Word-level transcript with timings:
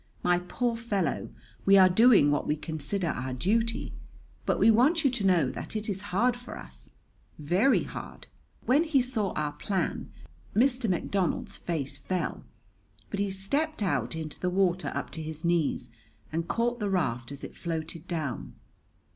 "My 0.23 0.39
poor 0.39 0.75
fellow, 0.75 1.29
we 1.63 1.77
are 1.77 1.87
doing 1.87 2.31
what 2.31 2.47
we 2.47 2.55
consider 2.55 3.09
our 3.09 3.33
duty; 3.35 3.93
but 4.47 4.57
we 4.57 4.71
want 4.71 5.03
you 5.03 5.11
to 5.11 5.23
know 5.23 5.51
that 5.51 5.75
it 5.75 5.87
is 5.87 6.01
hard 6.09 6.35
for 6.35 6.57
us 6.57 6.89
very 7.37 7.83
hard." 7.83 8.25
When 8.65 8.83
he 8.83 8.99
saw 9.03 9.31
our 9.33 9.51
plan, 9.51 10.11
Mr. 10.55 10.89
McDonald's 10.89 11.55
face 11.57 11.99
fell; 11.99 12.43
but 13.11 13.19
he 13.19 13.29
stepped 13.29 13.83
out 13.83 14.15
into 14.15 14.39
the 14.39 14.49
water 14.49 14.91
up 14.95 15.11
to 15.11 15.21
his 15.21 15.45
knees 15.45 15.91
and 16.31 16.47
caught 16.47 16.79
the 16.79 16.89
raft 16.89 17.31
as 17.31 17.43
it 17.43 17.53
floated 17.55 18.07
down. 18.07 18.55